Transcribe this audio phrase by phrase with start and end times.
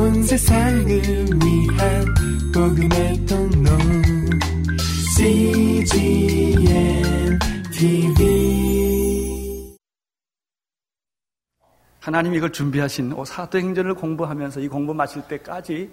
[0.00, 2.04] 온 세상을 위한
[2.54, 3.70] 복음의 통로
[5.14, 6.62] CGM
[7.70, 9.76] TV
[12.00, 15.90] 하나님이 이걸 준비하신 사도행전을 공부하면서 이 공부 마칠 때까지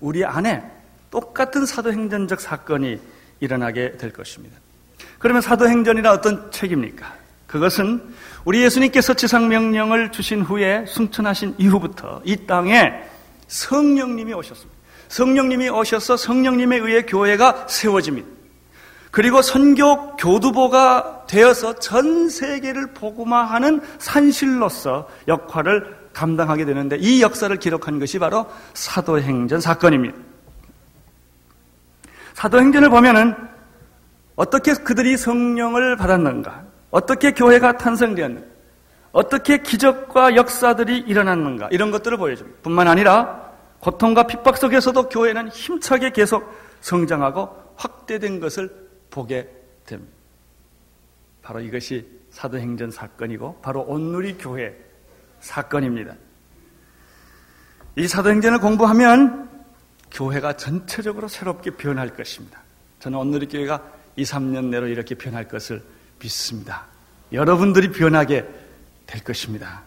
[0.00, 0.62] 우리 안에
[1.10, 3.00] 똑같은 사도행전적 사건이
[3.40, 4.58] 일어나게 될 것입니다.
[5.18, 7.10] 그러면 사도행전이란 어떤 책입니까?
[7.46, 8.02] 그것은
[8.44, 13.15] 우리 예수님께서 지상명령을 주신 후에 승천하신 이후부터 이 땅에
[13.48, 14.76] 성령님이 오셨습니다.
[15.08, 18.28] 성령님이 오셔서 성령님에 의해 교회가 세워집니다.
[19.10, 28.18] 그리고 선교 교두보가 되어서 전 세계를 복음화하는 산실로서 역할을 감당하게 되는데 이 역사를 기록한 것이
[28.18, 30.16] 바로 사도행전 사건입니다.
[32.34, 33.34] 사도행전을 보면은
[34.34, 36.64] 어떻게 그들이 성령을 받았는가?
[36.90, 38.46] 어떻게 교회가 탄생되었는가?
[39.12, 41.68] 어떻게 기적과 역사들이 일어났는가?
[41.70, 42.58] 이런 것들을 보여줍니다.
[42.62, 43.45] 뿐만 아니라
[43.80, 46.50] 고통과 핍박 속에서도 교회는 힘차게 계속
[46.80, 48.70] 성장하고 확대된 것을
[49.10, 49.48] 보게
[49.84, 50.12] 됩니다.
[51.42, 54.76] 바로 이것이 사도행전 사건이고 바로 온누리 교회
[55.40, 56.14] 사건입니다.
[57.96, 59.48] 이 사도행전을 공부하면
[60.10, 62.60] 교회가 전체적으로 새롭게 변할 것입니다.
[63.00, 63.82] 저는 온누리 교회가
[64.16, 65.82] 2, 3년 내로 이렇게 변할 것을
[66.20, 66.86] 믿습니다.
[67.32, 68.46] 여러분들이 변하게
[69.06, 69.82] 될 것입니다.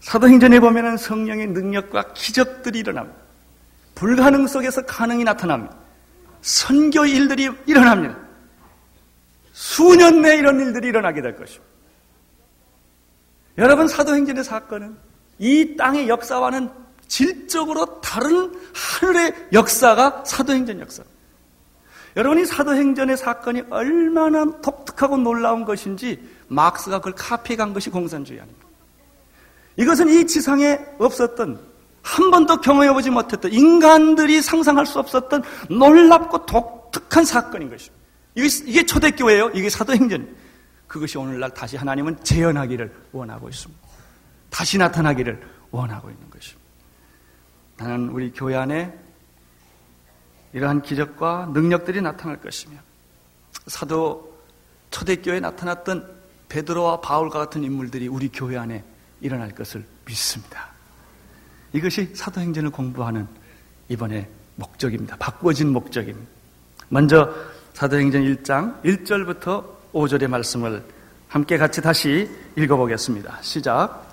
[0.00, 3.18] 사도행전에 보면 성령의 능력과 기적들이 일어납니다.
[3.94, 5.76] 불가능 속에서 가능이 나타납니다.
[6.40, 8.16] 선교 일들이 일어납니다.
[9.52, 11.66] 수년 내에 이런 일들이 일어나게 될 것입니다.
[13.58, 14.96] 여러분, 사도행전의 사건은
[15.38, 16.70] 이 땅의 역사와는
[17.08, 21.18] 질적으로 다른 하늘의 역사가 사도행전 역사입니다.
[22.16, 28.67] 여러분이 사도행전의 사건이 얼마나 독특하고 놀라운 것인지 막스가 그걸 카피해간 것이 공산주의 아닙니까?
[29.78, 31.68] 이것은 이 지상에 없었던
[32.02, 37.96] 한 번도 경험해보지 못했던 인간들이 상상할 수 없었던 놀랍고 독특한 사건인 것입니다.
[38.34, 39.50] 이게, 초대교회예요.
[39.54, 40.36] 이게 사도행전.
[40.86, 43.88] 그것이 오늘날 다시 하나님은 재현하기를 원하고 있습니다.
[44.50, 45.40] 다시 나타나기를
[45.70, 46.68] 원하고 있는 것입니다.
[47.76, 48.96] 나는 우리 교회 안에
[50.52, 52.78] 이러한 기적과 능력들이 나타날 것이며
[53.66, 54.38] 사도
[54.90, 56.18] 초대교회에 나타났던
[56.48, 58.82] 베드로와 바울과 같은 인물들이 우리 교회 안에
[59.20, 60.68] 일어날 것을 믿습니다.
[61.72, 63.26] 이것이 사도행전을 공부하는
[63.88, 65.16] 이번의 목적입니다.
[65.16, 66.28] 바꿔진 목적입니다.
[66.88, 67.34] 먼저
[67.74, 70.82] 사도행전 1장 1절부터 5절의 말씀을
[71.28, 73.38] 함께 같이 다시 읽어보겠습니다.
[73.42, 74.07] 시작.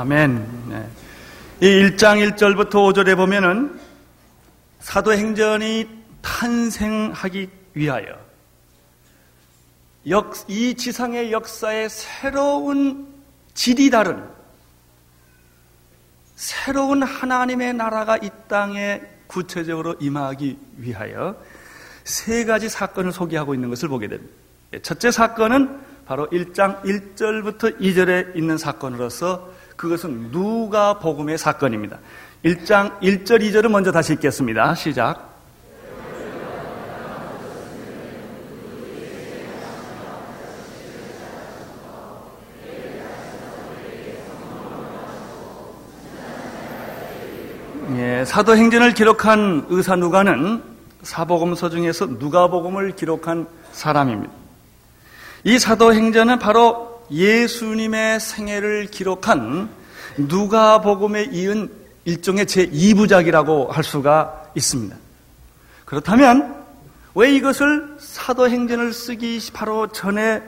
[0.00, 0.68] 아멘.
[0.70, 0.88] 네.
[1.60, 3.78] 이 1장 1절부터 5절에 보면은
[4.78, 5.86] 사도행전이
[6.22, 8.06] 탄생하기 위하여
[10.08, 13.08] 역, 이 지상의 역사에 새로운
[13.52, 14.26] 질이 다른
[16.34, 21.36] 새로운 하나님의 나라가 이 땅에 구체적으로 임하기 위하여
[22.04, 24.32] 세 가지 사건을 소개하고 있는 것을 보게 됩니다.
[24.80, 32.00] 첫째 사건은 바로 1장 1절부터 2절에 있는 사건으로서 그것은 누가 복음의 사건입니다.
[32.44, 34.74] 1장 1절 2절을 먼저 다시 읽겠습니다.
[34.74, 35.30] 시작.
[47.96, 50.62] 예, 사도행전을 기록한 의사 누가는
[51.00, 54.30] 사복음서 중에서 누가복음을 기록한 사람입니다.
[55.44, 59.68] 이 사도행전은 바로 예수님의 생애를 기록한
[60.28, 61.70] 누가복음에 이은
[62.04, 64.96] 일종의 제2부작이라고 할 수가 있습니다.
[65.84, 66.64] 그렇다면
[67.14, 70.42] 왜 이것을 사도행전을 쓰기 바로 전에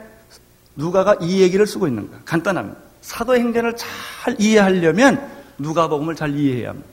[0.75, 2.19] 누가가 이 얘기를 쓰고 있는가?
[2.25, 2.79] 간단합니다.
[3.01, 5.29] 사도행전을 잘 이해하려면
[5.59, 6.89] 누가복음을 잘 이해해야 합니다.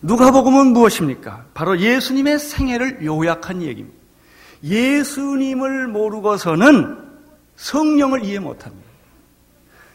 [0.00, 1.44] 누가복음은 무엇입니까?
[1.54, 3.96] 바로 예수님의 생애를 요약한 얘기입니다.
[4.64, 6.98] 예수님을 모르고서는
[7.56, 8.87] 성령을 이해 못합니다.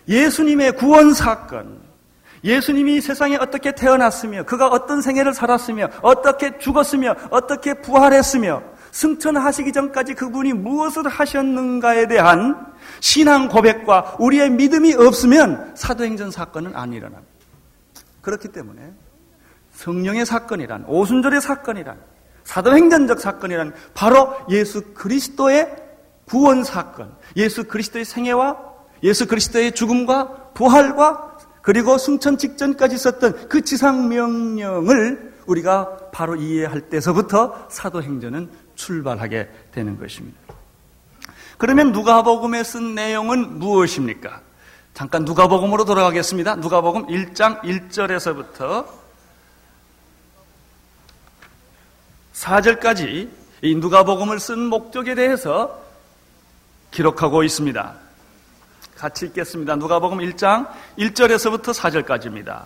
[0.07, 1.81] 예수님의 구원 사건,
[2.44, 8.61] 예수님이 세상에 어떻게 태어났으며 그가 어떤 생애를 살았으며 어떻게 죽었으며 어떻게 부활했으며
[8.91, 17.33] 승천하시기 전까지 그분이 무엇을 하셨는가에 대한 신앙 고백과 우리의 믿음이 없으면 사도행전 사건은 안 일어납니다.
[18.21, 18.91] 그렇기 때문에
[19.73, 21.97] 성령의 사건이란 오순절의 사건이란
[22.44, 25.75] 사도행전적 사건이란 바로 예수 그리스도의
[26.25, 28.72] 구원 사건, 예수 그리스도의 생애와
[29.03, 37.67] 예수 그리스도의 죽음과 부활과 그리고 승천 직전까지 있었던 그 지상 명령을 우리가 바로 이해할 때서부터
[37.69, 40.39] 사도행전은 출발하게 되는 것입니다.
[41.57, 44.41] 그러면 누가복음에 쓴 내용은 무엇입니까?
[44.94, 46.56] 잠깐 누가복음으로 돌아가겠습니다.
[46.56, 48.85] 누가복음 1장 1절에서부터
[52.33, 53.29] 4절까지
[53.61, 55.81] 이 누가복음을 쓴 목적에 대해서
[56.91, 58.02] 기록하고 있습니다.
[58.98, 59.75] 같이 읽겠습니다.
[59.75, 60.68] 누가복음 1장
[60.98, 62.63] 1절에서부터 4절까지입니다.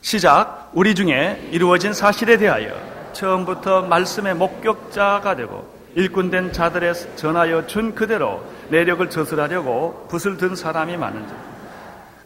[0.00, 0.70] 시작.
[0.72, 2.70] 우리 중에 이루어진 사실에 대하여
[3.12, 11.34] 처음부터 말씀의 목격자가 되고 일꾼된 자들에 전하여 준 그대로 내력을 저술하려고 붓을 든 사람이 많은지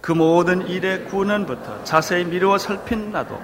[0.01, 3.41] 그 모든 일의 구원부터 자세히 미루어 살핀 나도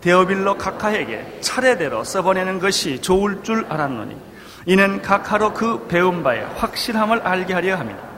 [0.00, 4.16] 데어빌로 각하에게 차례대로 써보내는 것이 좋을 줄 알았노니
[4.66, 8.13] 이는 각하로 그 배운 바에 확실함을 알게 하려 합니다.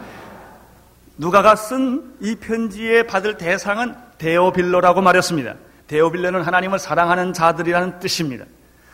[1.16, 5.54] 누가가 쓴 이 편지에 받을 대상은 데오빌로라고 말했습니다.
[5.86, 8.44] 데오빌로는 하나님을 사랑하는 자들이라는 뜻입니다.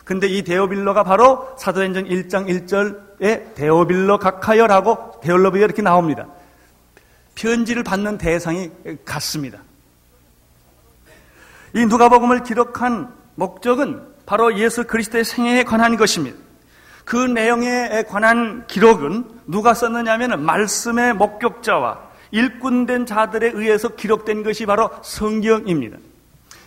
[0.03, 6.27] 근데 이 데오빌로가 바로 사도행전 1장 1절에 데오빌로 각하여라고 데올로비어 이렇게 나옵니다.
[7.35, 8.69] 편지를 받는 대상이
[9.05, 9.59] 같습니다.
[11.73, 16.37] 이 누가복음을 기록한 목적은 바로 예수 그리스도의 생애에 관한 것입니다.
[17.05, 25.97] 그 내용에 관한 기록은 누가 썼느냐면 말씀의 목격자와 일꾼된 자들에 의해서 기록된 것이 바로 성경입니다.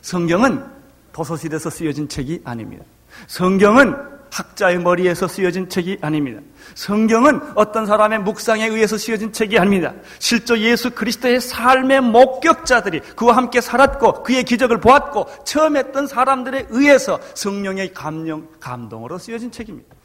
[0.01, 0.65] 성경은
[1.13, 2.85] 도서실에서 쓰여진 책이 아닙니다.
[3.27, 6.41] 성경은 학자의 머리에서 쓰여진 책이 아닙니다.
[6.75, 9.95] 성경은 어떤 사람의 묵상에 의해서 쓰여진 책이 아닙니다.
[10.19, 17.19] 실제 예수 그리스도의 삶의 목격자들이 그와 함께 살았고 그의 기적을 보았고 처음 했던 사람들에 의해서
[17.35, 19.97] 성령의 감명, 감동으로 쓰여진 책입니다.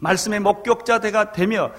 [0.00, 1.70] 말씀의 목격자가 되며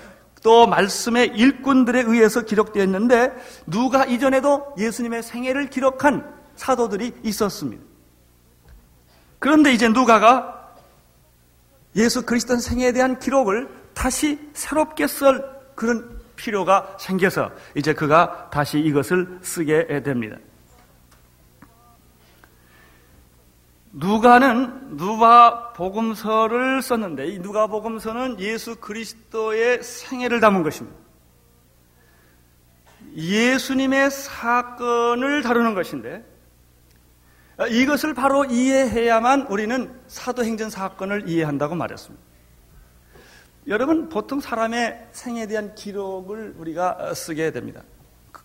[0.46, 3.34] 또 말씀의 일꾼들에 의해서 기록되었는데
[3.66, 7.84] 누가 이전에도 예수님의 생애를 기록한 사도들이 있었습니다.
[9.40, 10.72] 그런데 이제 누가가
[11.96, 15.44] 예수 그리스도 생애에 대한 기록을 다시 새롭게 쓸
[15.74, 20.38] 그런 필요가 생겨서 이제 그가 다시 이것을 쓰게 됩니다.
[23.98, 30.98] 누가는 누가 복음서를 썼는데 이 누가 복음서는 예수 그리스도의 생애를 담은 것입니다.
[33.16, 36.26] 예수님의 사건을 다루는 것인데
[37.70, 42.22] 이것을 바로 이해해야만 우리는 사도행전 사건을 이해한다고 말했습니다.
[43.68, 47.82] 여러분 보통 사람의 생에 대한 기록을 우리가 쓰게 됩니다.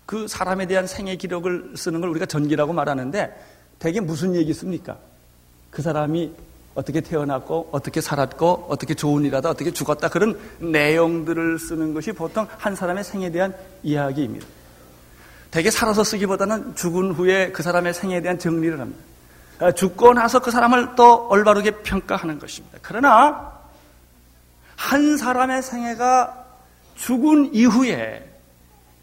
[0.06, 3.36] 그 사람에 대한 생애 기록을 쓰는 걸 우리가 전기라고 말하는데
[3.80, 5.09] 대개 무슨 얘기 씁니까?
[5.70, 6.32] 그 사람이
[6.74, 12.74] 어떻게 태어났고 어떻게 살았고 어떻게 좋은 일하다 어떻게 죽었다 그런 내용들을 쓰는 것이 보통 한
[12.74, 14.46] 사람의 생에 대한 이야기입니다.
[15.50, 19.02] 대개 살아서 쓰기보다는 죽은 후에 그 사람의 생에 대한 정리를 합니다.
[19.58, 22.78] 아, 죽고 나서 그 사람을 또 올바르게 평가하는 것입니다.
[22.82, 23.52] 그러나
[24.76, 26.46] 한 사람의 생애가
[26.94, 28.26] 죽은 이후에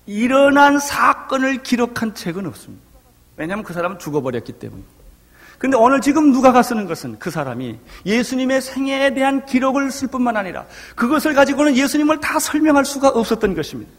[0.08, 2.84] 일어난 사건을 기록한 책은 없습니다.
[3.36, 4.82] 왜냐하면 그 사람은 죽어버렸기 때문에.
[5.58, 10.66] 근데 오늘 지금 누가가 쓰는 것은 그 사람이 예수님의 생애에 대한 기록을 쓸 뿐만 아니라
[10.96, 13.92] 그것을 가지고는 예수님을 다 설명할 수가 없었던 것입니다.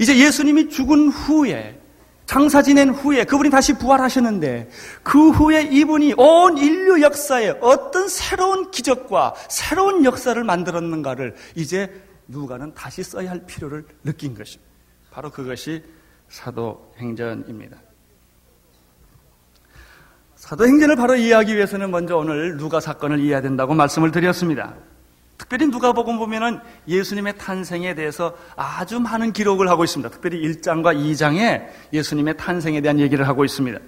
[0.00, 1.80] 이제 예수님이 죽은 후에
[2.26, 4.70] 장사 지낸 후에 그분이 다시 부활하셨는데
[5.02, 13.02] 그 후에 이분이 온 인류 역사에 어떤 새로운 기적과 새로운 역사를 만들었는가를 이제 누가는 다시
[13.02, 14.72] 써야 할 필요를 느낀 것입니다.
[15.10, 15.84] 바로 그것이
[16.28, 17.76] 사도행전입니다.
[20.44, 24.74] 사도행전을 바로 이해하기 위해서는 먼저 오늘 누가 사건을 이해해야 된다고 말씀을 드렸습니다.
[25.38, 30.10] 특별히 누가복음 보면은 예수님의 탄생에 대해서 아주 많은 기록을 하고 있습니다.
[30.10, 33.78] 특별히 1장과 2장에 예수님의 탄생에 대한 얘기를 하고 있습니다.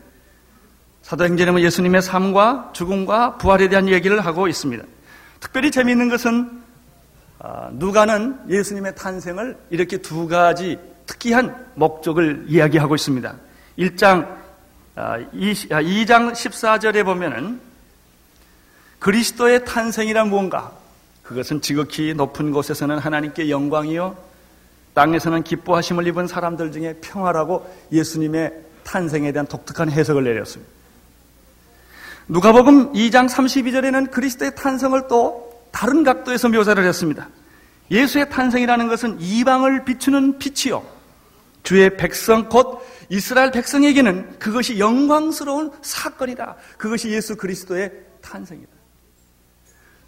[1.02, 4.82] 사도행전에는 예수님의 삶과 죽음과 부활에 대한 얘기를 하고 있습니다.
[5.40, 6.62] 특별히 재미있는 것은
[7.38, 13.34] 아, 누가는 예수님의 탄생을 이렇게 두 가지 특이한 목적을 이야기하고 있습니다.
[13.78, 14.46] 1장
[14.97, 17.61] 2장 14절에 보면은
[18.99, 20.73] 그리스도의 탄생이란 무언가?
[21.23, 24.17] 그것은 지극히 높은 곳에서는 하나님께 영광이요.
[24.95, 28.53] 땅에서는 기뻐하심을 입은 사람들 중에 평화라고 예수님의
[28.85, 30.73] 탄생에 대한 독특한 해석을 내렸습니다.
[32.29, 37.29] 누가복음 2장 32절에는 그리스도의 탄생을 또 다른 각도에서 묘사를 했습니다.
[37.91, 40.96] 예수의 탄생이라는 것은 이방을 비추는 빛이요.
[41.66, 46.54] 주의 백성 곧 이스라엘 백성에게는 그것이 영광스러운 사건이다.
[46.78, 47.90] 그것이 예수 그리스도의
[48.23, 48.70] 탄생이다.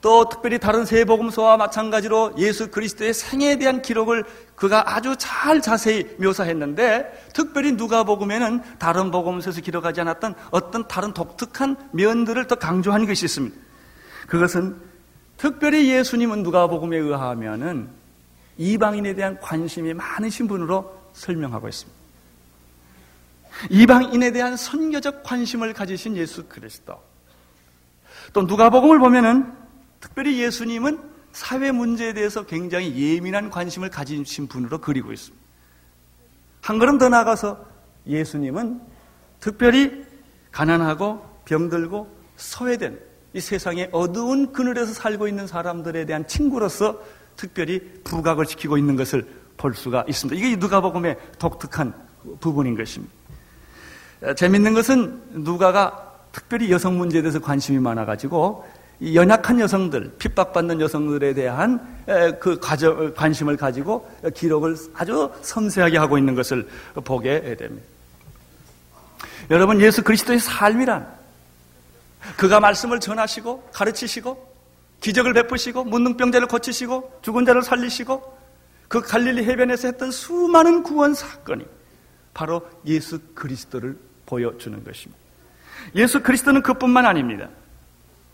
[0.01, 4.23] 또 특별히 다른 세 복음서와 마찬가지로 예수 그리스도의 생애에 대한 기록을
[4.55, 12.47] 그가 아주 잘 자세히 묘사했는데 특별히 누가복음에는 다른 복음서에서 기록하지 않았던 어떤 다른 독특한 면들을
[12.47, 13.57] 더 강조한 것이 있습니다.
[14.29, 14.77] 그것은
[15.37, 17.89] 특별히 예수님은 누가복음에 의하면은
[18.59, 21.99] 이방인에 대한 관심이 많으신 분으로 설명하고 있습니다.
[23.71, 27.03] 이방인에 대한 선교적 관심을 가지신 예수 그리스도.
[28.33, 29.53] 또 누가복음을 보면은
[30.01, 31.01] 특별히 예수님은
[31.33, 35.45] 사회 문제에 대해서 굉장히 예민한 관심을 가지신 분으로 그리고 있습니다.
[36.63, 37.65] 한 걸음 더 나가서
[38.07, 38.81] 예수님은
[39.41, 40.05] 특별히
[40.53, 43.01] 가난하고 병들고 소외된
[43.35, 47.03] 이 세상의 어두운 그늘에서 살고 있는 사람들에 대한 친구로서
[47.37, 49.27] 특별히 부각을 시키고 있는 것을
[49.59, 50.41] 볼 수가 있습니다.
[50.41, 51.93] 이게 누가복음의 독특한
[52.41, 53.13] 부분인 것입니다.
[54.37, 58.67] 재밌는 것은 누가가 특별히 여성 문제에 대해서 관심이 많아가지고
[59.15, 62.03] 연약한 여성들, 핍박받는 여성들에 대한
[62.41, 62.59] 그
[63.15, 66.67] 관심을 가지고 기록을 아주 섬세하게 하고 있는 것을
[67.05, 67.87] 보게 됩니다.
[69.51, 71.07] 여러분, 예수 그리스도의 삶이란
[72.37, 74.49] 그가 말씀을 전하시고 가르치시고
[75.01, 78.38] 기적을 베푸시고 문둥병자를 고치시고 죽은 자를 살리시고
[78.89, 81.65] 그 갈릴리 해변에서 했던 수많은 구원 사건이
[82.33, 85.21] 바로 예수 그리스도를 보여주는 것입니다.
[85.95, 87.49] 예수 그리스도는 그뿐만 아닙니다.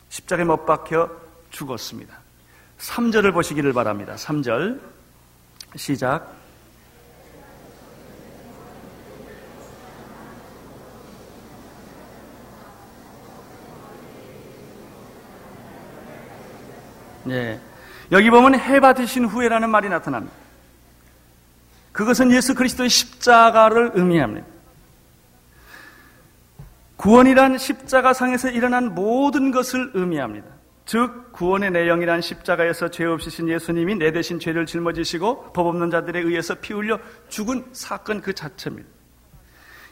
[0.08, 1.10] 십자가에 못 박혀
[1.50, 2.16] 죽었습니다.
[2.78, 4.14] 3절을 보시기를 바랍니다.
[4.14, 4.80] 3절
[5.76, 6.32] 시작
[17.24, 17.58] 네.
[18.12, 20.43] 여기 보면 해 받으신 후에라는 말이 나타납니다.
[21.94, 24.46] 그것은 예수 그리스도의 십자가를 의미합니다.
[26.96, 30.48] 구원이란 십자가상에서 일어난 모든 것을 의미합니다.
[30.86, 36.56] 즉 구원의 내용이란 십자가에서 죄 없으신 예수님이 내 대신 죄를 짊어지시고 법 없는 자들에 의해서
[36.56, 36.98] 피 흘려
[37.28, 38.88] 죽은 사건 그 자체입니다.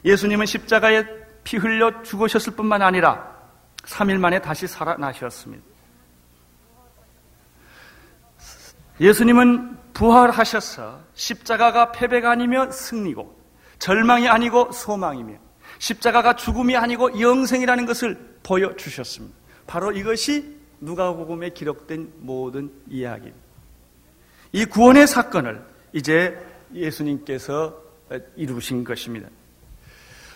[0.03, 1.05] 예수님은 십자가에
[1.45, 3.33] 피 흘려 죽으셨을 뿐만 아니라
[3.83, 5.72] 3일 만에 다시 살아나셨습니다.
[8.99, 13.35] 예수님은 부활하셔서 십자가가 패배가 아니며 승리고
[13.79, 15.35] 절망이 아니고 소망이며
[15.79, 19.35] 십자가가 죽음이 아니고 영생이라는 것을 보여주셨습니다.
[19.67, 23.43] 바로 이것이 누가복음에 기록된 모든 이야기입니다.
[24.51, 26.37] 이 구원의 사건을 이제
[26.73, 27.81] 예수님께서
[28.35, 29.27] 이루신 것입니다.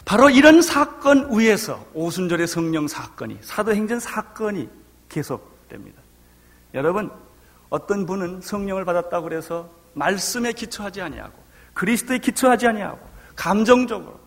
[0.05, 4.69] 바로 이런 사건 위에서 오순절의 성령 사건이 사도행전 사건이
[5.09, 6.01] 계속됩니다.
[6.73, 7.11] 여러분
[7.69, 11.33] 어떤 분은 성령을 받았다고 그래서 말씀에 기초하지 아니하고
[11.73, 12.99] 그리스도에 기초하지 아니하고
[13.35, 14.19] 감정적으로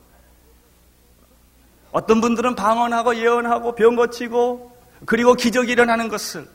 [1.92, 6.46] 어떤 분들은 방언하고 예언하고 병 고치고 그리고 기적이 일어나는 것을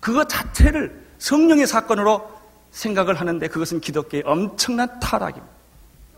[0.00, 2.30] 그것 자체를 성령의 사건으로
[2.72, 5.52] 생각을 하는데 그것은 기독교의 엄청난 타락입니다.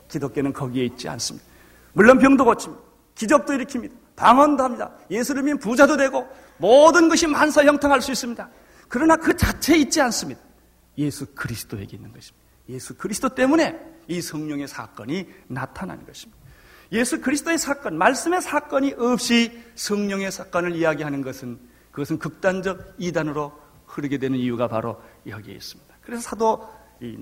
[0.09, 1.47] 기독교는 거기에 있지 않습니다.
[1.93, 2.83] 물론 병도 고칩니다.
[3.15, 3.93] 기적도 일으킵니다.
[4.17, 4.91] 방언도 합니다.
[5.11, 6.27] 예수를 믿으면 부자도 되고
[6.57, 8.49] 모든 것이 만사 형통할 수 있습니다.
[8.89, 10.41] 그러나 그 자체에 있지 않습니다.
[10.99, 12.45] 예수 그리스도에게 있는 것입니다.
[12.69, 16.43] 예수 그리스도 때문에 이 성령의 사건이 나타난 것입니다.
[16.93, 21.59] 예수 그리스도의 사건, 말씀의 사건이 없이 성령의 사건을 이야기하는 것은
[21.91, 23.53] 그것은 극단적 이단으로
[23.87, 25.95] 흐르게 되는 이유가 바로 여기에 있습니다.
[26.03, 26.69] 그래서 사도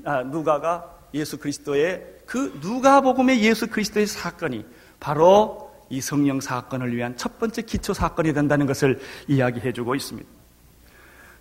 [0.05, 4.65] 아, 누가가 예수 그리스도의 그 누가복음의 예수 그리스도의 사건이
[5.01, 10.29] 바로 이 성령 사건을 위한 첫 번째 기초 사건이 된다는 것을 이야기해 주고 있습니다.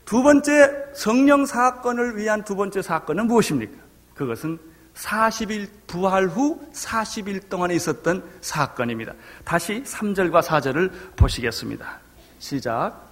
[0.06, 3.78] 두 번째 성령 사건을 위한 두 번째 사건은 무엇입니까?
[4.16, 4.60] 그것은
[4.96, 9.14] 40일 부활 후 40일 동안에 있었던 사건입니다.
[9.46, 12.00] 다시 3절과 4절을 보시겠습니다.
[12.40, 13.11] 시작.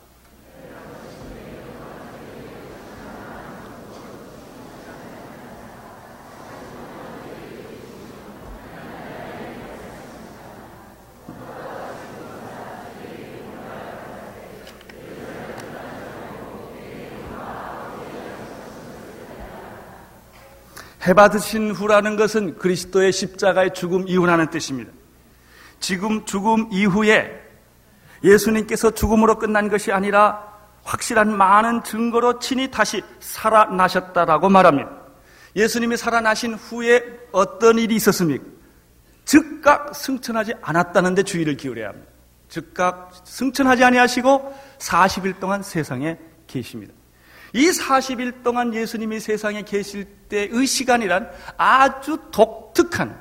[21.05, 24.91] 해받으신 후라는 것은 그리스도의 십자가의 죽음 이후라는 뜻입니다.
[25.79, 27.41] 지금 죽음 이후에
[28.23, 30.49] 예수님께서 죽음으로 끝난 것이 아니라
[30.83, 34.91] 확실한 많은 증거로 친히 다시 살아나셨다라고 말합니다.
[35.55, 38.43] 예수님이 살아나신 후에 어떤 일이 있었습니까?
[39.25, 42.11] 즉각 승천하지 않았다는데 주의를 기울여야 합니다.
[42.49, 46.93] 즉각 승천하지 아니하시고 40일 동안 세상에 계십니다.
[47.53, 53.17] 이 40일 동안 예수님이 세상에 계실 때의 시간이란 아주 독특한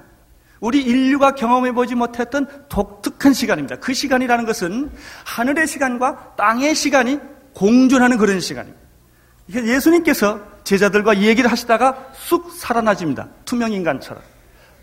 [0.60, 3.76] 우리 인류가 경험해 보지 못했던 독특한 시간입니다.
[3.76, 4.90] 그 시간이라는 것은
[5.24, 7.20] 하늘의 시간과 땅의 시간이
[7.54, 8.78] 공존하는 그런 시간입니다.
[9.52, 13.28] 예수님께서 제자들과 얘기를 하시다가 쑥 살아나집니다.
[13.44, 14.22] 투명 인간처럼.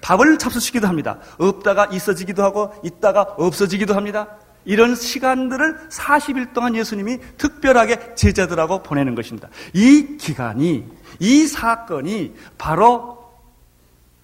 [0.01, 1.19] 밥을 잡수시기도 합니다.
[1.37, 4.37] 없다가 있어지기도 하고 있다가 없어지기도 합니다.
[4.65, 9.49] 이런 시간들을 40일 동안 예수님이 특별하게 제자들하고 보내는 것입니다.
[9.73, 10.85] 이 기간이,
[11.19, 13.31] 이 사건이 바로,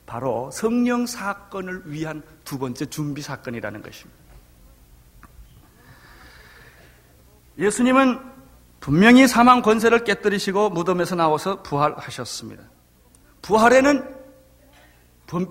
[0.06, 4.20] 바로 성령 사건을 위한 두 번째 준비 사건이라는 것입니다.
[7.58, 8.20] 예수님은
[8.80, 12.64] 분명히 사망 권세를 깨뜨리시고 무덤에서 나와서 부활하셨습니다.
[13.44, 14.22] 부활에는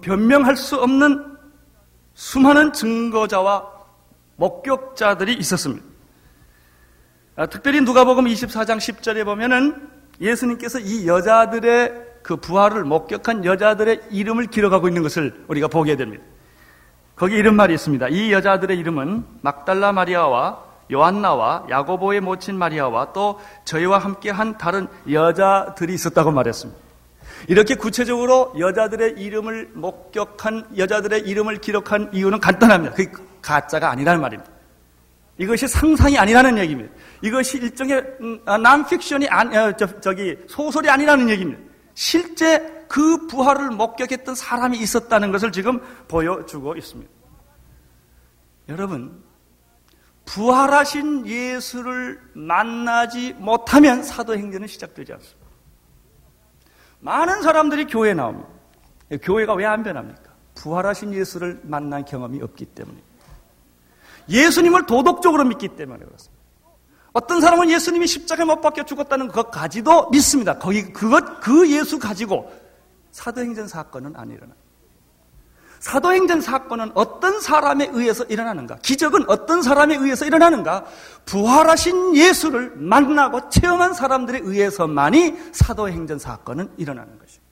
[0.03, 1.39] 변명할 수 없는
[2.15, 3.80] 수많은 증거자와
[4.41, 5.85] 목격자들이 있었습니다.
[7.37, 9.89] 아, 특별히 누가복음 24장 10절에 보면은
[10.21, 16.25] 예수님께서 이 여자들의 그 부활을 목격한 여자들의 이름을 기록하고 있는 것을 우리가 보게 됩니다.
[17.17, 18.09] 거기 이런 말이 있습니다.
[18.09, 25.95] 이 여자들의 이름은 막달라 마리아와 요한나와 야고보의 모친 마리아와 또 저희와 함께 한 다른 여자들이
[25.95, 26.81] 있었다고 말했습니다.
[27.49, 32.97] 이렇게 구체적으로 여자들의 이름을 목격한 여자들의 이름을 기록한 이유는 간단합니다.
[33.41, 34.51] 그 가짜가 아니라는 말입니다.
[35.39, 36.93] 이것이 상상이 아니라는 얘기입니다.
[37.23, 38.05] 이것이 일종의
[38.63, 41.63] 남픽션이 음, 아, 아니, 어, 저, 저기 소설이 아니라는 얘기입니다.
[41.95, 47.11] 실제 그 부활을 목격했던 사람이 있었다는 것을 지금 보여주고 있습니다.
[48.69, 49.23] 여러분,
[50.27, 55.41] 부활하신 예수를 만나지 못하면 사도행전은 시작되지 않습니다.
[57.01, 58.49] 많은 사람들이 교회에 나옵니다.
[59.23, 60.31] 교회가 왜 안 변합니까?
[60.55, 63.10] 부활하신 예수를 만난 경험이 없기 때문에.
[64.29, 66.41] 예수님을 도덕적으로 믿기 때문에 그렇습니다.
[67.13, 70.59] 어떤 사람은 예수님이 십자가에 못 박혀 죽었다는 것까지도 믿습니다.
[70.59, 72.53] 거기 그것 그 예수 가지고
[73.11, 74.55] 사도행전 사건은 안 일어나.
[75.81, 78.77] 사도행전 사건은 어떤 사람에 의해서 일어나는가?
[78.77, 80.85] 기적은 어떤 사람에 의해서 일어나는가?
[81.25, 87.51] 부활하신 예수를 만나고 체험한 사람들에 의해서만이 사도행전 사건은 일어나는 것입니다.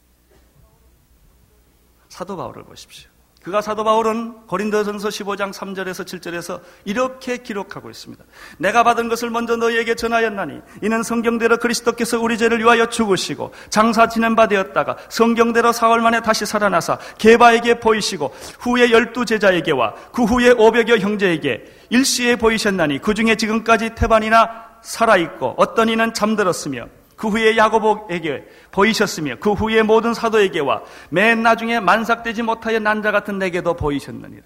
[2.10, 3.10] 사도 바울을 보십시오.
[3.48, 8.22] 그가 사도 바울은 고린도전서 15장 3절에서 7절에서 이렇게 기록하고 있습니다.
[8.58, 14.36] 내가 받은 것을 먼저 너희에게 전하였나니 이는 성경대로 그리스도께서 우리 죄를 위하여 죽으시고 장사 지낸
[14.36, 20.98] 바 되었다가 성경대로 사흘 만에 다시 살아나사 개바에게 보이시고 후에 열두 제자에게와 그 후에 오백여
[20.98, 29.36] 형제에게 일시에 보이셨나니 그 중에 지금까지 태반이나 살아있고 어떤 이는 잠들었으며 그 후에 야고보에게 보이셨으며
[29.40, 34.42] 그 후에 모든 사도에게와 맨 나중에 만삭되지 못하여 난자 같은 내게도 보이셨느니라.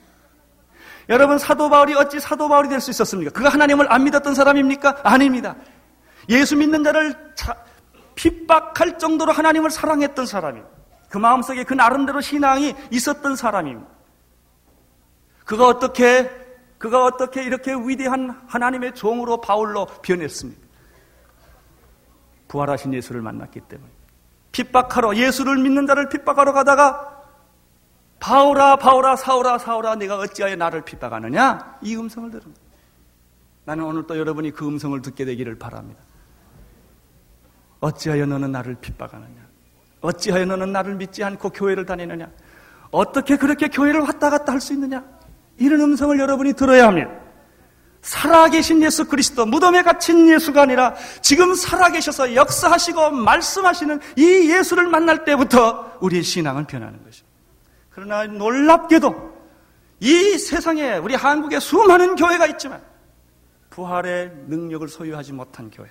[1.11, 3.30] 여러분 사도 바울이 어찌 사도 바울이 될 수 있었습니까?
[3.32, 5.00] 그가 하나님을 안 믿었던 사람입니까?
[5.04, 5.54] 아닙니다.
[6.30, 7.54] 예수 믿는 자를 차,
[8.14, 10.74] 핍박할 정도로 하나님을 사랑했던 사람입니다.
[11.11, 13.90] 그 마음속에 그 나름대로 신앙이 있었던 사람입니다.
[15.44, 16.30] 그가 어떻게
[16.78, 20.62] 그가 어떻게 이렇게 위대한 하나님의 종으로 바울로 변했습니까?
[22.53, 23.91] 부활하신 예수를 만났기 때문에
[24.53, 27.09] 핍박하러 예수를 믿는 자를 핍박하러 가다가
[28.21, 32.45] 바울아 바울아 사울아 사울아 네가 어찌하여 나를 핍박하느냐 이 음성을 들은
[33.65, 36.01] 나는 오늘 또 여러분이 그 음성을 듣게 되기를 바랍니다.
[37.81, 39.41] 어찌하여 너는 나를 핍박하느냐?
[40.01, 42.29] 어찌하여 너는 나를 믿지 않고 교회를 다니느냐?
[42.91, 45.05] 어떻게 그렇게 교회를 왔다 갔다 할 수 있느냐?
[45.59, 47.21] 이런 음성을 여러분이 들어야 합니다.
[48.03, 55.99] 살아계신 예수 그리스도, 무덤에 갇힌 예수가 아니라 지금 살아계셔서 역사하시고 말씀하시는 이 예수를 만날 때부터
[56.01, 57.33] 우리의 신앙은 변하는 것입니다.
[57.91, 59.33] 그러나 놀랍게도
[60.01, 62.83] 이 세상에 우리 한국에 수많은 교회가 있지만
[63.71, 65.88] 부활의 능력을 소유하지 못한 교회.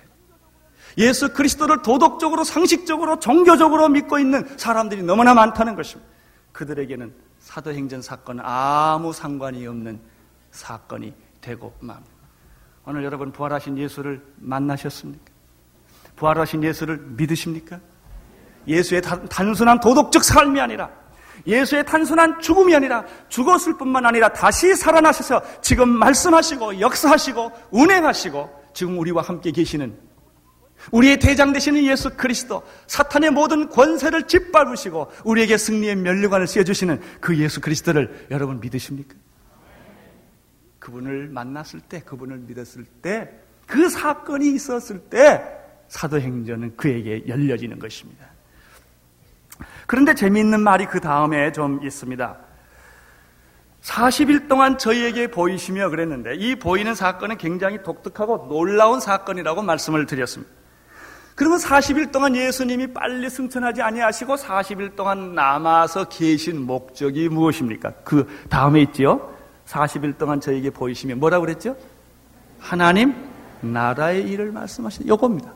[0.98, 6.10] 예수 그리스도를 도덕적으로, 상식적으로, 종교적으로 믿고 있는 사람들이 너무나 많다는 것입니다.
[6.52, 9.98] 그들에게는 사도행전 사건은 아무 상관이 없는
[10.50, 12.10] 사건이 되고 맙니다.
[12.86, 15.24] 오늘 여러분 부활하신 예수를 만나셨습니까?
[16.16, 17.78] 부활하신 예수를 믿으십니까?
[18.66, 20.90] 예수의 단순한 도덕적 삶이 아니라
[21.46, 29.22] 예수의 단순한 죽음이 아니라 죽었을 뿐만 아니라 다시 살아나셔서 지금 말씀하시고 역사하시고 운행하시고 지금 우리와
[29.22, 29.96] 함께 계시는
[30.90, 37.60] 우리의 대장 되시는 예수 그리스도 사탄의 모든 권세를 짓밟으시고 우리에게 승리의 면류관을 씌워주시는 그 예수
[37.60, 39.14] 그리스도를 여러분 믿으십니까?
[40.82, 43.30] 그분을 만났을 때, 그분을 믿었을 때,
[43.68, 45.40] 그 사건이 있었을 때,
[45.86, 48.26] 사도행전은 그에게 열려지는 것입니다.
[49.86, 52.36] 그런데 재미있는 말이 그 다음에 좀 있습니다.
[53.82, 60.52] 40일 동안 저희에게 보이시며 그랬는데 이 보이는 사건은 굉장히 독특하고 놀라운 사건이라고 말씀을 드렸습니다.
[61.36, 67.92] 그러면 40일 동안 예수님이 빨리 승천하지 아니하시고 40일 동안 남아서 계신 목적이 무엇입니까?
[68.04, 69.32] 그 다음에 있지요.
[69.72, 71.76] 40일 동안 저에게 보이시면 뭐라고 그랬죠?
[72.58, 73.14] 하나님
[73.62, 75.52] 나라의 일을 말씀하시는 요겁니다.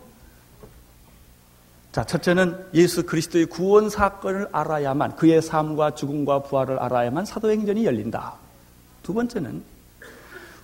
[1.93, 8.35] 자, 첫째는 예수 그리스도의 구원 사건을 알아야만 그의 삶과 죽음과 부활을 알아야만 사도행전이 열린다.
[9.03, 9.63] 두 번째는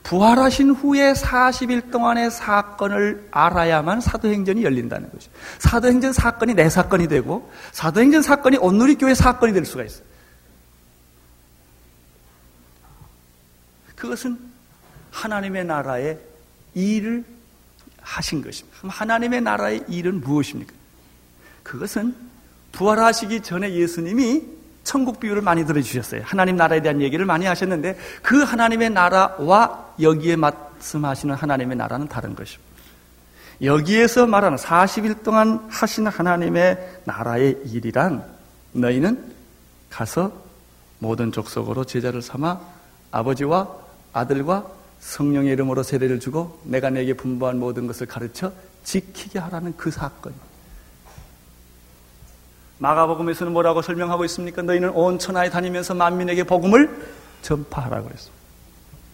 [0.02, 5.30] 부활하신 후에 40일 동안의 사건을 알아야만 사도행전이 열린다는 거죠.
[5.58, 10.11] 사도행전 사건이 내 사건이 되고 사도행전 사건이 온누리교회 사건이 될 수가 있어요.
[14.02, 14.36] 그것은
[15.12, 16.18] 하나님의 나라의
[16.74, 17.24] 일을
[18.00, 18.76] 하신 것입니다.
[18.82, 20.72] 하나님의 나라의 일은 무엇입니까?
[21.62, 22.12] 그것은
[22.72, 24.42] 부활하시기 전에 예수님이
[24.82, 26.22] 천국 비유를 많이 들어주셨어요.
[26.24, 32.72] 하나님 나라에 대한 얘기를 많이 하셨는데 그 하나님의 나라와 여기에 말씀하시는 하나님의 나라는 다른 것입니다.
[33.62, 38.24] 여기에서 말하는 40일 동안 하신 하나님의 나라의 일이란
[38.72, 39.32] 너희는
[39.90, 40.32] 가서
[40.98, 42.58] 모든 족속으로 제자를 삼아
[43.12, 44.66] 아버지와 아들과
[45.00, 48.52] 성령의 이름으로 세례를 주고 내가 내게 분부한 모든 것을 가르쳐
[48.84, 50.46] 지키게 하라는 그 사건입니다.
[52.78, 54.62] 마가복음에서는 뭐라고 설명하고 있습니까?
[54.62, 57.06] 너희는 온 천하에 다니면서 만민에게 복음을
[57.42, 58.42] 전파하라고 그랬습니다.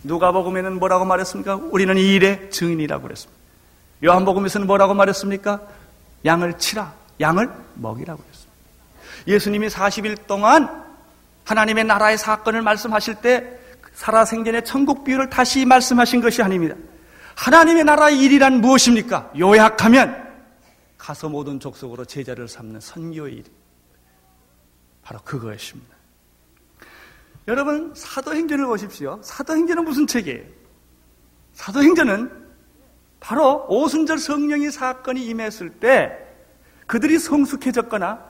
[0.04, 1.56] 누가복음에는 뭐라고 말했습니까?
[1.70, 3.38] 우리는 이 일의 증인이라고 그랬습니다.
[4.04, 5.61] 요한복음에서는 뭐라고 말했습니까?
[6.24, 8.54] 양을 치라, 양을 먹이라고 그랬습니다.
[9.26, 10.84] 예수님이 40일 동안
[11.44, 13.58] 하나님의 나라의 사건을 말씀하실 때
[13.98, 16.76] 살아생전의 천국 비유를 다시 말씀하신 것이 아닙니다.
[17.34, 19.32] 하나님의 나라의 일이란 무엇입니까?
[19.37, 20.28] 요약하면
[20.96, 23.44] 가서 모든 족속으로 제자를 삼는 선교의 일.
[25.02, 25.96] 바로 그것입니다.
[27.48, 29.18] 여러분, 사도행전을 보십시오.
[29.20, 30.44] 사도행전은 무슨 책이에요?
[31.54, 32.30] 사도행전은
[33.18, 36.16] 바로 오순절 성령의 사건이 임했을 때
[36.87, 38.24] 그들이 성숙해졌거나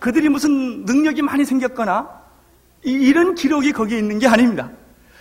[0.00, 2.25] 그들이 무슨 능력이 많이 생겼거나
[2.82, 4.70] 이런 기록이 거기에 있는 게 아닙니다.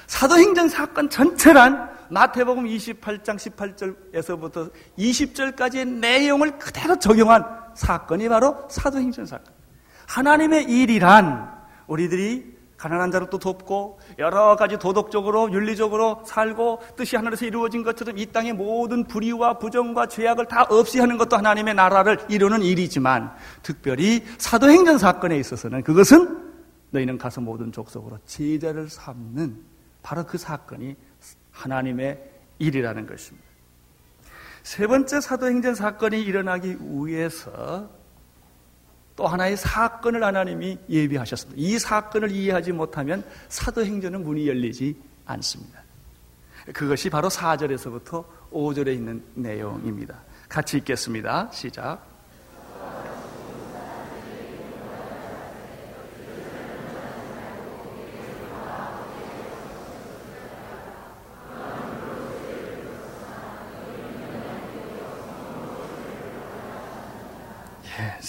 [0.07, 7.43] 사도행전 사건 전체란 마태복음 28장 18절에서부터 20절까지의 내용을 그대로 적용한
[7.75, 9.53] 사건이 바로 사도행전 사건.
[10.07, 11.51] 하나님의 일이란
[11.87, 18.25] 우리들이 가난한 자를 또 돕고 여러 가지 도덕적으로 윤리적으로 살고 뜻이 하늘에서 이루어진 것처럼 이
[18.27, 23.31] 땅의 모든 불의와 부정과 죄악을 다 없이 하는 것도 하나님의 나라를 이루는 일이지만
[23.63, 26.44] 특별히 사도행전 사건에 있어서는 그것은
[26.95, 29.61] 너희는 가서 모든 족속으로 제자를 삼는
[30.01, 30.95] 바로 그 사건이
[31.51, 33.45] 하나님의 일이라는 것입니다.
[34.63, 37.89] 세 번째 사도행전 사건이 일어나기 위해서
[39.15, 41.61] 또 하나의 사건을 하나님이 예비하셨습니다.
[41.61, 45.83] 이 사건을 이해하지 못하면 사도행전은 문이 열리지 않습니다.
[46.73, 50.19] 그것이 바로 4절에서부터 5절에 있는 내용입니다.
[50.49, 51.49] 같이 읽겠습니다.
[51.51, 52.14] 시작.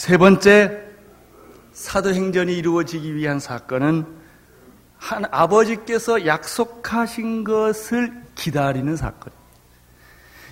[0.06, 0.84] 세 번째
[1.72, 4.06] 사도행전이 이루어지기 위한 사건은
[4.98, 9.32] 한 아버지께서 약속하신 것을 기다리는 사건.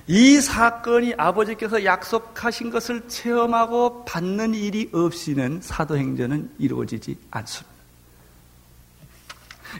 [0.09, 7.77] 이 사건이 아버지께서 약속하신 것을 체험하고 받는 일이 없이는 사도행전은 이루어지지 않습니다.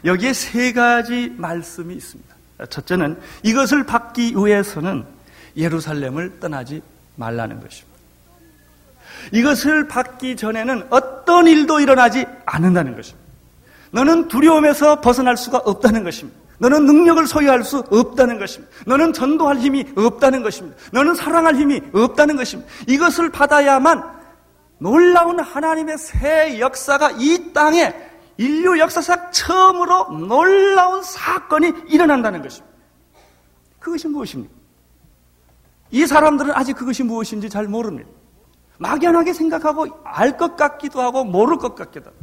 [0.05, 2.33] 여기에 세 가지 말씀이 있습니다.
[2.69, 5.05] 첫째는 이것을 받기 위해서는
[5.57, 6.81] 예루살렘을 떠나지
[7.17, 7.94] 말라는 것입니다.
[9.31, 13.25] 이것을 받기 전에는 어떤 일도 일어나지 않는다는 것입니다.
[13.91, 16.37] 너는 두려움에서 벗어날 수가 없다는 것입니다.
[16.57, 18.73] 너는 능력을 소유할 수 없다는 것입니다.
[18.85, 20.77] 너는 전도할 힘이 없다는 것입니다.
[20.91, 22.71] 너는 사랑할 힘이 없다는 것입니다.
[22.87, 24.03] 이것을 받아야만
[24.77, 27.93] 놀라운 하나님의 새 역사가 이 땅에
[28.37, 32.75] 인류 역사상 처음으로 놀라운 사건이 일어난다는 것입니다.
[33.79, 34.53] 그것이 무엇입니까?
[35.91, 38.09] 이 사람들은 아직 그것이 무엇인지 잘 모릅니다.
[38.77, 42.17] 막연하게 생각하고 알 것 같기도 하고 모를 것 같기도 하고.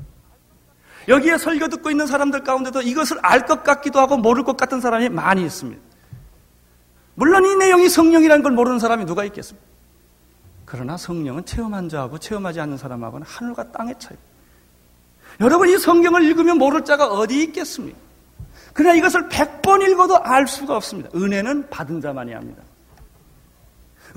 [1.08, 5.08] 여기에 설교 듣고 있는 사람들 가운데도 이것을 알 것 같기도 하고 모를 것 같은 사람이
[5.08, 5.80] 많이 있습니다.
[7.14, 9.66] 물론 이 내용이 성령이라는 걸 모르는 사람이 누가 있겠습니까?
[10.64, 14.16] 그러나 성령은 체험한 자하고 체험하지 않는 사람하고는 하늘과 땅의 차이.
[15.40, 17.98] 여러분 이 성경을 읽으면 모를 자가 어디 있겠습니까?
[18.72, 21.10] 그러나 이것을 백번 읽어도 알 수가 없습니다.
[21.14, 22.62] 은혜는 받은 자만이 합니다.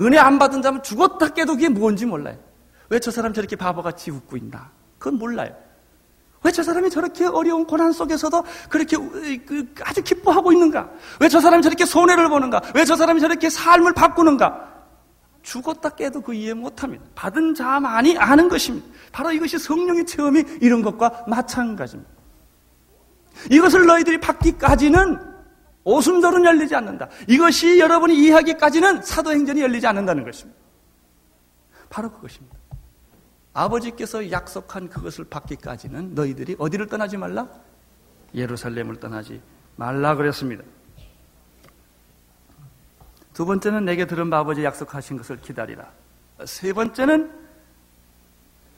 [0.00, 2.36] 은혜 안 받은 자면 죽었다 깨도 그게 뭔지 몰라요.
[2.88, 4.70] 왜 저 사람 저렇게 바보같이 웃고 있나?
[4.98, 5.54] 그건 몰라요.
[6.44, 10.88] 왜 저 사람이 저렇게 어려운 고난 속에서도 그렇게 그 아주 기뻐하고 있는가?
[11.20, 12.62] 왜 저 사람이 저렇게 손해를 보는가?
[12.74, 14.74] 왜 저 사람이 저렇게 삶을 바꾸는가?
[15.42, 17.04] 죽었다 깨도 그 이해 못합니다.
[17.14, 18.86] 받은 자만이 아는 것입니다.
[19.12, 22.10] 바로 이것이 성령의 체험이 이런 것과 마찬가지입니다.
[23.50, 25.35] 이것을 너희들이 받기까지는
[25.86, 27.08] 오순절은 열리지 않는다.
[27.28, 30.60] 이것이 여러분이 이해하기까지는 사도행전이 열리지 않는다는 것입니다.
[31.88, 32.56] 바로 그것입니다.
[33.52, 37.48] 아버지께서 약속한 그것을 받기까지는 너희들이 어디를 떠나지 말라?
[38.34, 39.40] 예루살렘을 떠나지
[39.76, 40.64] 말라 그랬습니다.
[43.32, 45.88] 두 번째는 내게 들은 아버지 약속하신 것을 기다리라.
[46.46, 47.30] 세 번째는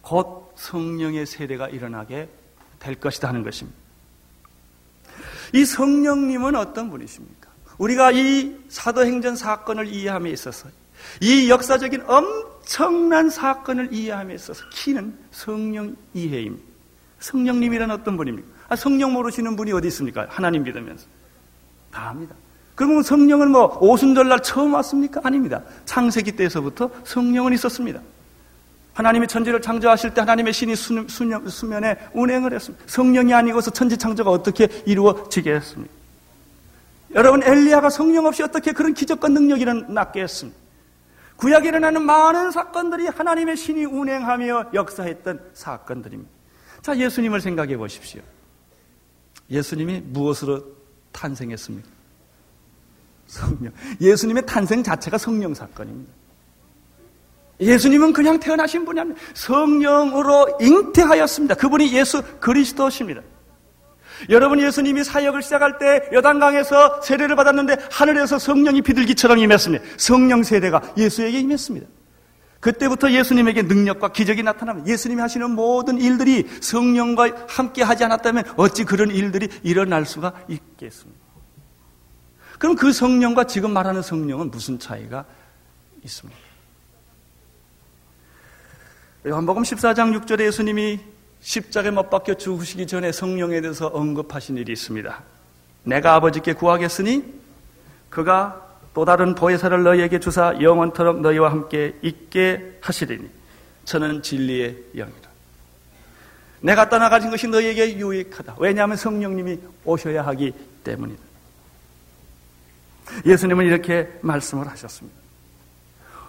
[0.03, 2.29] 곧 성령의 세례가 일어나게
[2.79, 3.88] 될 것이다 하는 것입니다.
[5.53, 7.49] 이 성령님은 어떤 분이십니까?
[7.79, 10.69] 우리가 이 사도행전 사건을 이해함에 있어서
[11.21, 16.67] 이 역사적인 엄청난 사건을 이해함에 있어서 키는 성령 이해입니다.
[17.21, 18.49] 성령님이란 어떤 분입니까?
[18.69, 20.27] 아, 성령 모르시는 분이 어디 있습니까?
[20.29, 21.07] 하나님 믿으면서.
[21.91, 22.35] 다 압니다.
[22.75, 25.21] 그러면 성령은 뭐 오순절날 처음 왔습니까?
[25.25, 25.63] 아닙니다.
[25.85, 28.01] 창세기 때에서부터 성령은 있었습니다.
[28.99, 32.85] 하나님이 천지를 창조하실 때 하나님의 신이 수면, 에 운행을 했습니다.
[32.89, 35.95] 성령이 아니고서 천지 창조가 어떻게 이루어지겠습니까?
[37.15, 40.59] 여러분 엘리야가 성령 없이 어떻게 그런 기적과 능력이 일어났겠습니까?
[41.37, 46.33] 구약에 일어나는 많은 사건들이 하나님의 신이 운행하며 역사했던 사건들입니다.
[46.83, 48.21] 자, 예수님을 생각해 보십시오.
[49.49, 50.65] 예수님이 무엇으로
[51.13, 51.89] 탄생했습니까?
[53.29, 53.73] 성령.
[54.01, 56.18] 예수님의 탄생 자체가 성령 사건입니다.
[57.61, 61.57] 예수님은 그냥 태어나신 분이 아니라 성령으로 잉태하였습니다.
[61.57, 63.23] 그분이 예수 그리스도십니다.
[64.31, 69.85] 여러분 예수님이 사역을 시작할 때 여단강에서 세례를 받았는데 하늘에서 성령이 비둘기처럼 임했습니다.
[69.97, 71.87] 성령 세례가 예수에게 임했습니다.
[72.61, 74.91] 그때부터 예수님에게 능력과 기적이 나타납니다.
[74.91, 81.29] 예수님이 하시는 모든 일들이 성령과 함께 하지 않았다면 어찌 그런 일들이 일어날 수가 있겠습니까?
[82.59, 85.25] 그럼 그 성령과 지금 말하는 성령은 무슨 차이가
[86.05, 86.48] 있습니까?
[89.27, 91.01] 요한복음 14장 6절에 예수님이
[91.41, 95.23] 십자가에 못 박혀 죽으시기 전에 성령에 대해서 언급하신 일이 있습니다.
[95.83, 97.25] 내가 아버지께 구하겠으니
[98.11, 103.29] 그가 또 다른 보혜사를 너희에게 주사 영원토록 너희와 함께 있게 하시리니
[103.85, 105.29] 저는 진리의 영이라.
[106.61, 108.57] 내가 떠나가신 것이 너희에게 유익하다.
[108.59, 110.53] 왜냐하면 성령님이 오셔야 하기
[110.85, 111.23] 때문이다.
[113.27, 115.28] 예수님은 이렇게 말씀을 하셨습니다.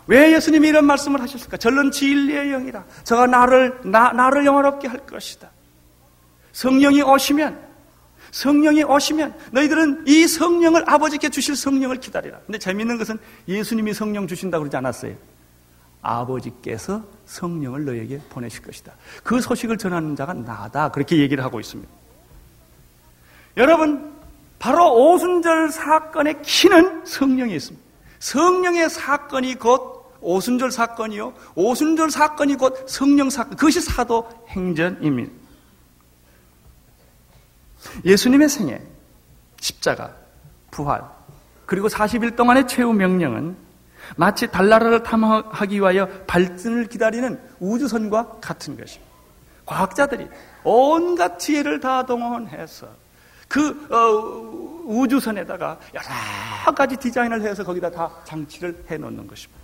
[0.09, 1.57] 왜 예수님이 이런 말씀을 하셨을까?
[1.57, 2.83] 절론 진리의 영이라.
[3.03, 5.51] 저가 나를, 나, 나를 영원롭게 할 것이다.
[6.51, 7.59] 성령이 오시면,
[8.31, 12.39] 성령이 오시면, 너희들은 이 성령을 아버지께 주실 성령을 기다리라.
[12.47, 15.13] 근데 재밌는 것은 예수님이 성령 주신다고 그러지 않았어요.
[16.01, 18.93] 아버지께서 성령을 너에게 보내실 것이다.
[19.23, 20.89] 그 소식을 전하는 자가 나다.
[20.89, 21.91] 그렇게 얘기를 하고 있습니다.
[23.57, 24.11] 여러분,
[24.57, 27.89] 바로 오순절 사건의 키는 성령이 있습니다.
[28.17, 31.33] 성령의 사건이 곧 오순절 사건이요.
[31.55, 33.55] 오순절 사건이 곧 성령 사건.
[33.57, 35.31] 그것이 사도 행전입니다.
[38.03, 38.81] 예수님의 생애,
[39.59, 40.13] 십자가,
[40.71, 41.01] 부활,
[41.65, 43.55] 그리고 40일 동안의 최후 명령은
[44.15, 49.09] 마치 달나라를 탐험하기 위하여 발진을 기다리는 우주선과 같은 것입니다.
[49.65, 50.27] 과학자들이
[50.63, 52.87] 온갖 지혜를 다 동원해서
[53.47, 59.58] 그 어, 우주선에다가 여러 가지 디자인을 해서 거기다 다 장치를 해 놓는 것입니다.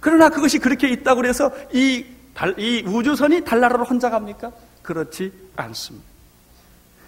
[0.00, 4.50] 그러나 그것이 그렇게 있다고 해서 이, 달, 이 우주선이 달나라로 혼자 갑니까?
[4.82, 6.06] 그렇지 않습니다.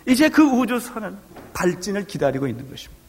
[0.07, 1.17] 이제 그 우주선은
[1.55, 3.01] 발진을 기다리고 있는 것입니다.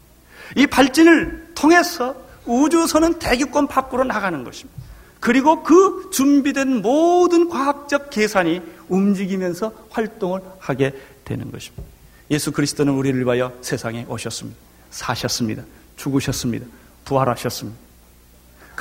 [0.56, 2.16] 이 발진을 통해서
[2.46, 4.82] 우주선은 대기권 밖으로 나가는 것입니다.
[5.20, 10.94] 그리고 그 준비된 모든 과학적 계산이 움직이면서 활동을 하게
[11.24, 11.84] 되는 것입니다.
[12.30, 14.60] 예수 그리스도는 우리를 위하여 세상에 오셨습니다.
[14.92, 15.64] 사셨습니다.
[15.96, 16.66] 죽으셨습니다.
[17.06, 17.80] 부활하셨습니다.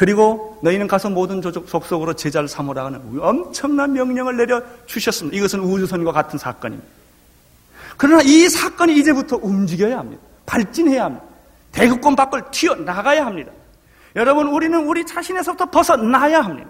[0.03, 5.39] 그리고 너희는 가서 모든 조족 속 속으로 제자를 삼으라 하는 엄청난 명령을 내려 주셨습니다.
[5.39, 6.89] 이것은 우주선과 같은 사건입니다.
[7.97, 10.21] 그러나 이 사건이 이제부터 움직여야 합니다.
[10.45, 11.25] 발진해야 합니다.
[11.71, 13.53] 대극권 밖을 튀어나가야 합니다.
[14.17, 16.69] 여러분, 우리는 우리 자신에서부터 벗어나야 합니다.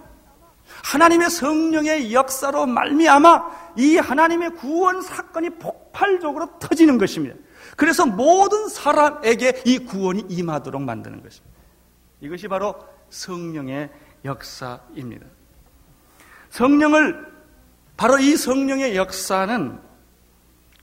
[0.84, 7.34] 하나님의 성령의 역사로 말미암아 이 하나님의 구원 사건이 폭발적으로 터지는 것입니다.
[7.78, 11.50] 그래서 모든 사람에게 이 구원이 임하도록 만드는 것입니다.
[12.20, 12.74] 이것이 바로
[13.12, 13.90] 성령의
[14.24, 15.26] 역사입니다.
[16.50, 17.26] 성령을
[17.96, 19.78] 바로 이 성령의 역사는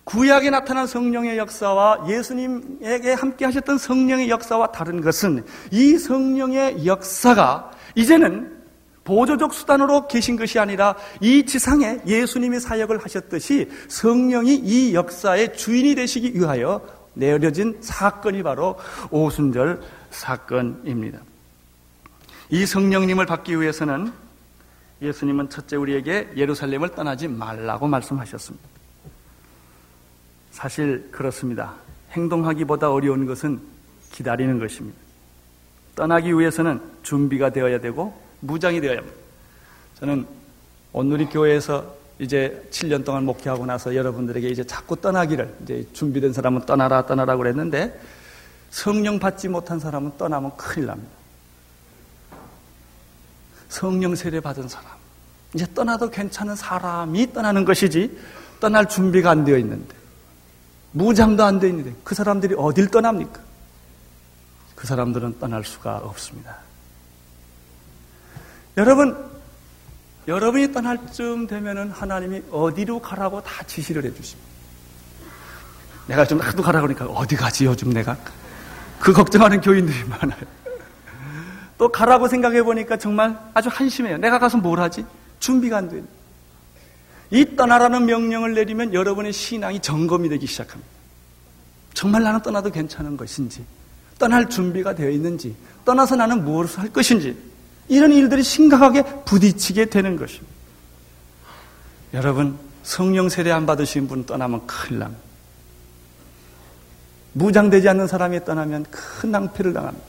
[0.04, 8.58] 구약에 나타난 성령의 역사와 예수님에게 함께 하셨던 성령의 역사와 다른 것은 이 성령의 역사가 이제는
[9.04, 16.34] 보조적 수단으로 계신 것이 아니라 이 지상에 예수님이 사역을 하셨듯이 성령이 이 역사의 주인이 되시기
[16.36, 16.82] 위하여
[17.14, 18.78] 내려진 사건이 바로
[19.12, 21.29] 오순절 사건입니다.
[22.50, 24.12] 이 성령님을 받기 위해서는
[25.02, 28.68] 예수님은 첫째 우리에게 예루살렘을 떠나지 말라고 말씀하셨습니다.
[30.52, 31.76] 사실 그렇습니다.
[32.12, 33.62] 행동하기보다 어려운 것은
[34.12, 34.98] 기다리는 것입니다.
[35.96, 39.16] 떠나기 위해서는 준비가 되어야 되고 무장이 되어야 합니다.
[40.00, 40.26] 저는
[40.92, 47.06] 온누리 교회에서 이제 7년 동안 목회하고 나서 여러분들에게 이제 자꾸 떠나기를 이제 준비된 사람은 떠나라
[47.06, 47.98] 떠나라 그랬는데
[48.70, 51.19] 성령 받지 못한 사람은 떠나면 큰일 납니다.
[53.70, 54.90] 성령 세례 받은 사람
[55.54, 58.18] 이제 떠나도 괜찮은 사람이 떠나는 것이지
[58.60, 59.96] 떠날 준비가 안 되어 있는데
[60.92, 63.40] 무장도 안 되어 있는데 그 사람들이 어딜 떠납니까?
[64.76, 66.58] 그 사람들은 떠날 수가 없습니다.
[68.78, 69.30] 여러분,
[70.28, 74.50] 여러분이 떠날 쯤 되면은 하나님이 어디로 가라고 다 지시를 해주십니다.
[76.08, 78.18] 내가 좀 나도 가라 그러니까 어디 가지 요즘 내가
[79.00, 80.42] 그 걱정하는 교인들이 많아요.
[81.80, 84.18] 또 가라고 생각해 보니까 정말 아주 한심해요.
[84.18, 85.06] 내가 가서 뭘 하지?
[85.40, 86.04] 준비가 안 돼.
[87.32, 90.92] 이 떠나라는 명령을 내리면 여러분의 신앙이 점검이 되기 시작합니다.
[91.94, 93.64] 정말 나는 떠나도 괜찮은 것인지,
[94.20, 97.38] 떠날 준비가 되어 있는지, 떠나서 나는 무엇을 할 것인지,
[97.88, 100.54] 이런 일들이 심각하게 부딪히게 되는 것입니다.
[102.14, 105.24] 여러분, 성령 세례 안 받으신 분 떠나면 큰일 납니다.
[107.34, 110.09] 무장되지 않는 사람이 떠나면 큰 낭패를 당합니다.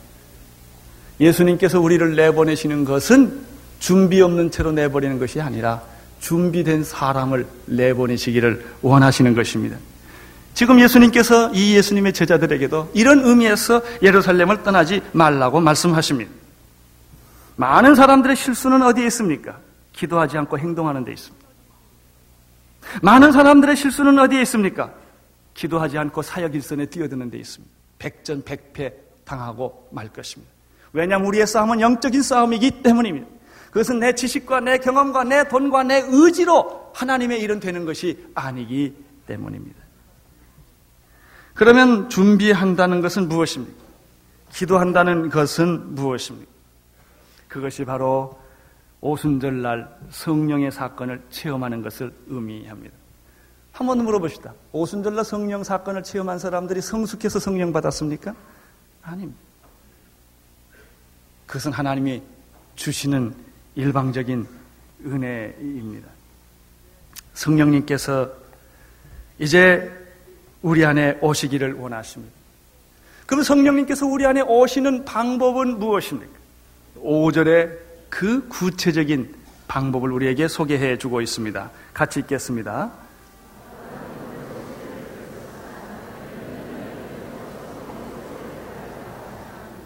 [1.21, 3.45] 예수님께서 우리를 내보내시는 것은
[3.79, 5.83] 준비 없는 채로 내버리는 것이 아니라
[6.21, 9.77] 준비된 사람을 내보내시기를 원하시는 것입니다.
[10.55, 16.31] 지금 예수님께서 이 예수님의 제자들에게도 이런 의미에서 예루살렘을 떠나지 말라고 말씀하십니다.
[17.57, 19.59] 많은 사람들의 실수는 어디에 있습니까?
[19.93, 21.47] 기도하지 않고 행동하는 데 있습니다.
[23.03, 24.91] 많은 사람들의 실수는 어디에 있습니까?
[25.55, 27.73] 기도하지 않고 사역 일선에 뛰어드는 데 있습니다.
[27.99, 30.60] 백전백패 당하고 말 것입니다.
[30.93, 33.27] 왜냐하면 우리의 싸움은 영적인 싸움이기 때문입니다.
[33.71, 38.95] 그것은 내 지식과 내 경험과 내 돈과 내 의지로 하나님의 일은 되는 것이 아니기
[39.27, 39.81] 때문입니다.
[41.55, 43.79] 그러면 준비한다는 것은 무엇입니까?
[44.53, 46.51] 기도한다는 것은 무엇입니까?
[47.49, 48.41] 그것이 바로
[49.01, 52.95] 오순절날 성령의 사건을 체험하는 것을 의미합니다.
[53.73, 54.53] 한번 물어봅시다.
[54.73, 58.35] 오순절날 성령 사건을 체험한 사람들이 성숙해서 성령 받았습니까?
[59.03, 59.50] 아닙니다.
[61.51, 62.23] 그것은 하나님이
[62.77, 63.35] 주시는
[63.75, 64.47] 일방적인
[65.05, 66.09] 은혜입니다.
[67.35, 68.31] 성령님께서
[69.41, 69.91] 이제
[70.63, 72.33] 우리 안에 오시기를 원하십니다.
[73.27, 76.33] 그럼 성령님께서 우리 안에 오시는 방법은 무엇입니까?
[76.99, 77.77] 5절에
[78.09, 79.35] 그 구체적인
[79.67, 81.69] 방법을 우리에게 소개해 주고 있습니다.
[81.93, 82.93] 같이 읽겠습니다.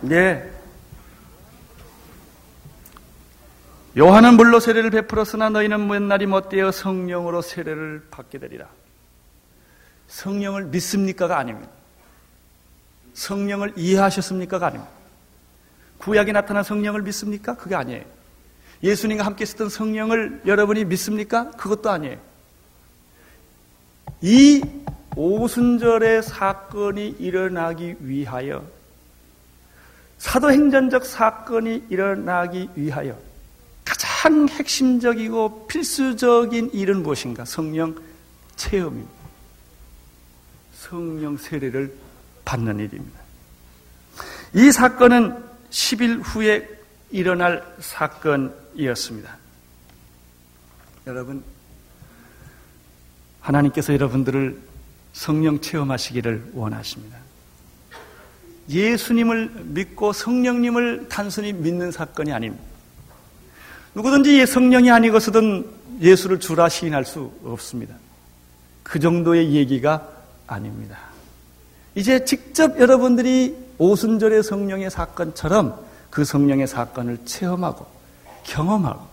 [0.02, 0.53] 네.
[3.96, 8.66] 요한은 물로 세례를 베풀었으나 너희는 맨날이 못되어 성령으로 세례를 받게 되리라.
[10.08, 11.70] 성령을 믿습니까가 아닙니다.
[13.14, 14.92] 성령을 이해하셨습니까가 아닙니다.
[15.98, 17.56] 구약에 나타난 성령을 믿습니까?
[17.56, 18.04] 그게 아니에요.
[18.82, 21.50] 예수님과 함께 있었던 성령을 여러분이 믿습니까?
[21.52, 22.18] 그것도 아니에요.
[24.20, 24.62] 이
[25.16, 28.64] 오순절의 사건이 일어나기 위하여
[30.18, 33.16] 사도행전적 사건이 일어나기 위하여
[34.24, 37.44] 가장 핵심적이고 필수적인 일은 무엇인가?
[37.44, 37.94] 성령
[38.56, 39.12] 체험입니다.
[40.72, 41.94] 성령 세례를
[42.46, 43.20] 받는 일입니다.
[44.54, 46.66] 이 사건은 10일 후에
[47.10, 49.36] 일어날 사건이었습니다.
[51.06, 51.44] 여러분,
[53.40, 54.58] 하나님께서 여러분들을
[55.12, 57.18] 성령 체험하시기를 원하십니다.
[58.70, 62.73] 예수님을 믿고 성령님을 단순히 믿는 사건이 아닙니다.
[63.94, 65.66] 누구든지 성령이 아니고서든
[66.00, 67.94] 예수를 주라 시인할 수 없습니다.
[68.82, 70.08] 그 정도의 얘기가
[70.46, 70.98] 아닙니다.
[71.94, 75.78] 이제 직접 여러분들이 오순절의 성령의 사건처럼
[76.10, 77.86] 그 성령의 사건을 체험하고
[78.44, 79.06] 경험하고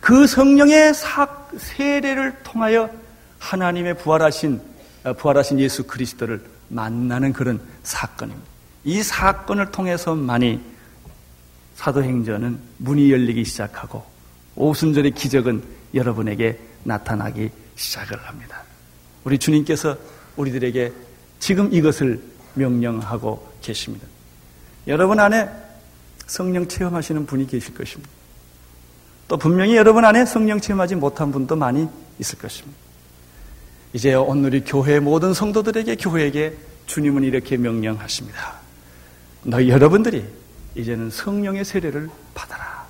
[0.00, 2.90] 그 성령의 사, 세례를 통하여
[3.38, 4.60] 하나님의 부활하신
[5.04, 8.48] 어, 부활하신 예수 그리스도를 만나는 그런 사건입니다.
[8.84, 10.60] 이 사건을 통해서만이
[11.74, 14.04] 사도행전은 문이 열리기 시작하고
[14.56, 15.62] 오순절의 기적은
[15.94, 18.62] 여러분에게 나타나기 시작을 합니다.
[19.24, 19.96] 우리 주님께서
[20.36, 20.92] 우리들에게
[21.38, 22.22] 지금 이것을
[22.54, 24.06] 명령하고 계십니다.
[24.86, 25.48] 여러분 안에
[26.26, 28.10] 성령 체험하시는 분이 계실 것입니다.
[29.28, 32.78] 또 분명히 여러분 안에 성령 체험하지 못한 분도 많이 있을 것입니다.
[33.92, 36.56] 이제 오늘 이 교회 모든 성도들에게 교회에게
[36.86, 38.58] 주님은 이렇게 명령하십니다.
[39.44, 40.24] 너희 여러분들이
[40.74, 42.86] 이제는 성령의 세례를 받아라.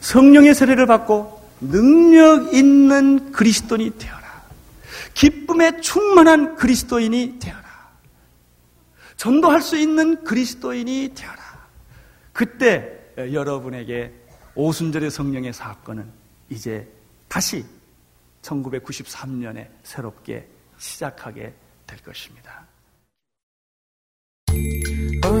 [0.00, 4.42] 성령의 세례를 받고 능력 있는 그리스도인이 되어라.
[5.14, 7.66] 기쁨에 충만한 그리스도인이 되어라.
[9.16, 11.68] 전도할 수 있는 그리스도인이 되어라.
[12.32, 14.12] 그때 여러분에게
[14.54, 16.10] 오순절의 성령의 사건은
[16.50, 16.86] 이제
[17.28, 17.64] 다시
[18.42, 20.46] 1993년에 새롭게
[20.78, 21.54] 시작하게
[21.86, 22.65] 될 것입니다.